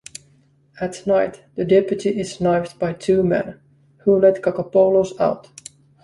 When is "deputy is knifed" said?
1.63-2.79